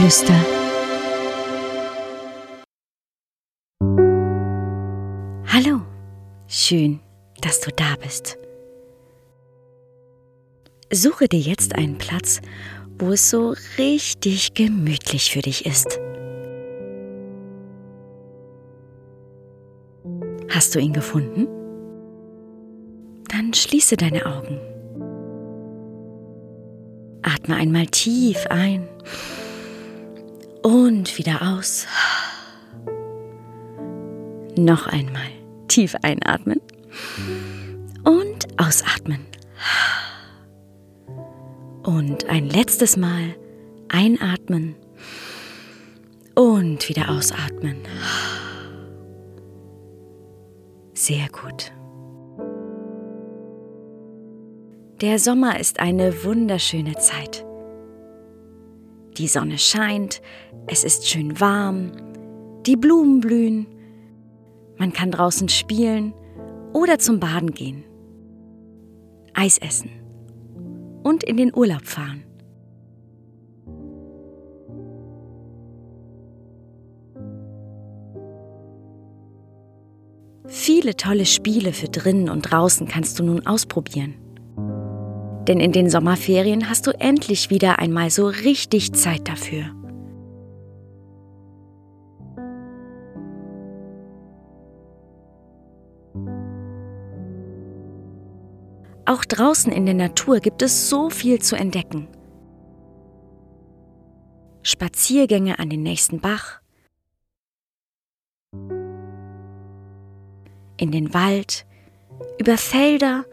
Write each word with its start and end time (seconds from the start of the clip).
Sommergeflüster. 0.00 0.34
Hallo, 5.46 5.82
schön, 6.48 7.00
dass 7.42 7.60
du 7.60 7.70
da 7.76 7.96
bist. 8.02 8.38
Suche 10.92 11.28
dir 11.28 11.40
jetzt 11.40 11.74
einen 11.74 11.98
Platz, 11.98 12.40
wo 12.98 13.10
es 13.10 13.28
so 13.30 13.54
richtig 13.78 14.54
gemütlich 14.54 15.30
für 15.32 15.42
dich 15.42 15.66
ist. 15.66 16.00
Hast 20.48 20.74
du 20.74 20.80
ihn 20.80 20.92
gefunden? 20.92 21.46
Dann 23.28 23.52
schließe 23.54 23.96
deine 23.96 24.26
Augen. 24.26 24.58
Atme 27.22 27.56
einmal 27.56 27.86
tief 27.86 28.46
ein 28.48 28.88
und 30.62 31.18
wieder 31.18 31.42
aus. 31.42 31.86
Noch 34.56 34.86
einmal 34.86 35.30
tief 35.68 35.94
einatmen 36.02 36.60
und 38.04 38.46
ausatmen. 38.60 39.26
Und 41.82 42.28
ein 42.28 42.48
letztes 42.48 42.96
Mal 42.96 43.34
einatmen 43.88 44.74
und 46.34 46.88
wieder 46.88 47.10
ausatmen. 47.10 47.76
Sehr 50.94 51.28
gut. 51.28 51.72
Der 55.00 55.18
Sommer 55.18 55.58
ist 55.58 55.80
eine 55.80 56.24
wunderschöne 56.24 56.94
Zeit. 56.96 57.46
Die 59.20 59.28
Sonne 59.28 59.58
scheint, 59.58 60.22
es 60.66 60.82
ist 60.82 61.06
schön 61.06 61.38
warm, 61.40 61.92
die 62.64 62.74
Blumen 62.74 63.20
blühen, 63.20 63.66
man 64.78 64.94
kann 64.94 65.10
draußen 65.10 65.50
spielen 65.50 66.14
oder 66.72 66.98
zum 66.98 67.20
Baden 67.20 67.50
gehen, 67.50 67.84
Eis 69.34 69.58
essen 69.58 69.90
und 71.02 71.22
in 71.22 71.36
den 71.36 71.54
Urlaub 71.54 71.84
fahren. 71.84 72.24
Viele 80.46 80.96
tolle 80.96 81.26
Spiele 81.26 81.74
für 81.74 81.90
drinnen 81.90 82.30
und 82.30 82.50
draußen 82.50 82.88
kannst 82.88 83.18
du 83.18 83.24
nun 83.24 83.46
ausprobieren. 83.46 84.14
Denn 85.46 85.58
in 85.58 85.72
den 85.72 85.88
Sommerferien 85.88 86.68
hast 86.68 86.86
du 86.86 86.90
endlich 86.92 87.50
wieder 87.50 87.78
einmal 87.78 88.10
so 88.10 88.26
richtig 88.26 88.92
Zeit 88.92 89.28
dafür. 89.28 89.64
Auch 99.06 99.24
draußen 99.24 99.72
in 99.72 99.86
der 99.86 99.94
Natur 99.94 100.38
gibt 100.38 100.62
es 100.62 100.88
so 100.88 101.10
viel 101.10 101.40
zu 101.40 101.56
entdecken. 101.56 102.06
Spaziergänge 104.62 105.58
an 105.58 105.68
den 105.68 105.82
nächsten 105.82 106.20
Bach, 106.20 106.60
in 110.76 110.92
den 110.92 111.12
Wald, 111.12 111.66
über 112.38 112.56
Felder 112.56 113.24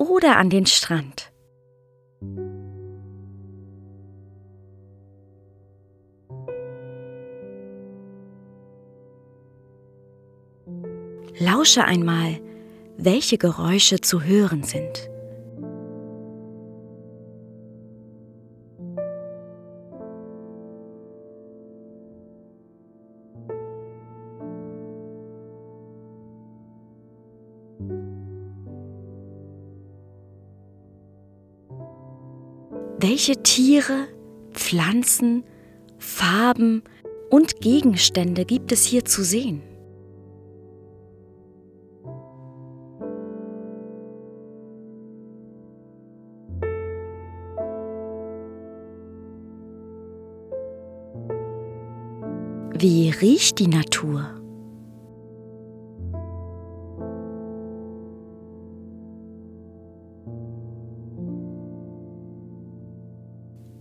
oder 0.00 0.38
an 0.38 0.48
den 0.48 0.64
Strand. 0.64 1.30
Lausche 11.38 11.84
einmal, 11.84 12.40
welche 12.96 13.36
Geräusche 13.38 14.00
zu 14.00 14.22
hören 14.22 14.62
sind. 14.62 15.09
Welche 33.02 33.42
Tiere, 33.42 34.08
Pflanzen, 34.52 35.42
Farben 35.96 36.82
und 37.30 37.62
Gegenstände 37.62 38.44
gibt 38.44 38.72
es 38.72 38.84
hier 38.84 39.06
zu 39.06 39.24
sehen? 39.24 39.62
Wie 52.76 53.08
riecht 53.08 53.60
die 53.60 53.68
Natur? 53.68 54.39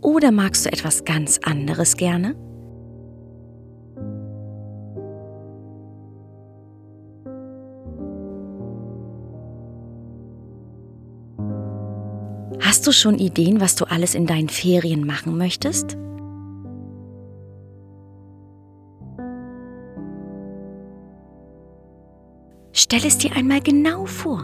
Oder 0.10 0.32
magst 0.32 0.66
du 0.66 0.72
etwas 0.72 1.06
ganz 1.06 1.38
anderes 1.44 1.96
gerne? 1.96 2.36
Hast 12.60 12.88
du 12.88 12.92
schon 12.92 13.20
Ideen, 13.20 13.62
was 13.62 13.76
du 13.76 13.86
alles 13.86 14.16
in 14.16 14.26
deinen 14.26 14.50
Ferien 14.50 15.06
machen 15.06 15.38
möchtest? 15.38 15.96
Stell 22.72 23.06
es 23.06 23.20
dir 23.20 23.36
einmal 23.36 23.62
genau 23.62 24.08
vor. 24.08 24.44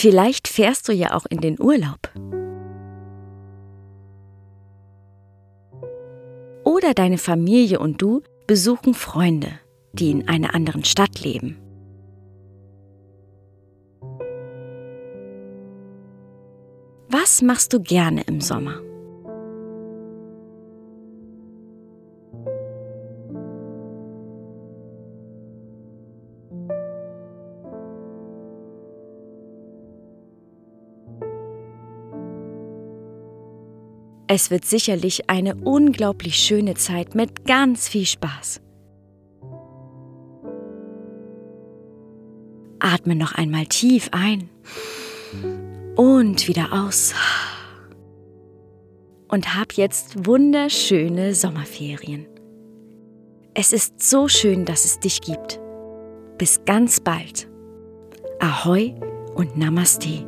Vielleicht 0.00 0.48
fährst 0.48 0.88
du 0.88 0.92
ja 0.92 1.12
auch 1.12 1.26
in 1.28 1.42
den 1.42 1.60
Urlaub. 1.60 2.10
Oder 6.64 6.94
deine 6.94 7.18
Familie 7.18 7.78
und 7.78 8.00
du 8.00 8.22
besuchen 8.46 8.94
Freunde, 8.94 9.60
die 9.92 10.10
in 10.10 10.26
einer 10.26 10.54
anderen 10.54 10.84
Stadt 10.84 11.20
leben. 11.20 11.58
Was 17.10 17.42
machst 17.42 17.74
du 17.74 17.80
gerne 17.80 18.22
im 18.22 18.40
Sommer? 18.40 18.80
Es 34.32 34.52
wird 34.52 34.64
sicherlich 34.64 35.28
eine 35.28 35.56
unglaublich 35.56 36.36
schöne 36.36 36.74
Zeit 36.74 37.16
mit 37.16 37.46
ganz 37.46 37.88
viel 37.88 38.06
Spaß. 38.06 38.60
Atme 42.78 43.16
noch 43.16 43.32
einmal 43.32 43.66
tief 43.66 44.08
ein 44.12 44.48
und 45.96 46.46
wieder 46.46 46.68
aus. 46.72 47.12
Und 49.26 49.56
hab 49.56 49.72
jetzt 49.72 50.24
wunderschöne 50.24 51.34
Sommerferien. 51.34 52.26
Es 53.54 53.72
ist 53.72 54.00
so 54.00 54.28
schön, 54.28 54.64
dass 54.64 54.84
es 54.84 55.00
dich 55.00 55.22
gibt. 55.22 55.58
Bis 56.38 56.64
ganz 56.66 57.00
bald. 57.00 57.48
Ahoi 58.38 58.94
und 59.34 59.58
Namaste. 59.58 60.24